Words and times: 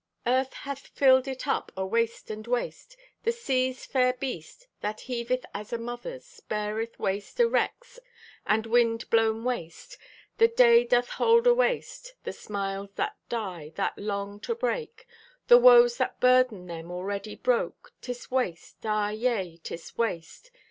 Earth 0.25 0.53
hath 0.53 0.87
filled 0.87 1.27
it 1.27 1.47
up 1.47 1.71
o' 1.77 1.85
waste 1.85 2.31
and 2.31 2.47
waste. 2.47 2.97
The 3.21 3.31
sea's 3.31 3.85
fair 3.85 4.13
breast, 4.13 4.67
that 4.79 5.01
heaveth 5.01 5.45
as 5.53 5.71
a 5.71 5.77
mother's, 5.77 6.39
Beareth 6.49 6.97
waste 6.97 7.39
o' 7.39 7.45
wrecks 7.47 7.99
and 8.43 8.65
wind 8.65 9.07
blown 9.11 9.43
waste. 9.43 9.99
The 10.39 10.47
day 10.47 10.85
doth 10.85 11.09
hold 11.09 11.45
o' 11.47 11.53
waste. 11.53 12.15
The 12.23 12.33
smiles 12.33 12.89
that 12.95 13.15
die, 13.29 13.73
that 13.75 13.95
long 13.95 14.39
to 14.39 14.55
break, 14.55 15.05
The 15.49 15.59
woes 15.59 15.97
that 15.97 16.19
burden 16.19 16.65
them 16.65 16.89
already 16.89 17.35
broke, 17.35 17.93
'Tis 18.01 18.31
waste, 18.31 18.83
ah 18.83 19.09
yea, 19.09 19.57
'tis 19.57 19.99
waste. 19.99 20.49